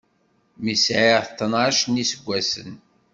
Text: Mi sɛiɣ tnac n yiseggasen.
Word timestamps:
Mi 0.63 0.75
sɛiɣ 0.85 1.23
tnac 1.37 1.79
n 1.87 1.99
yiseggasen. 1.99 2.71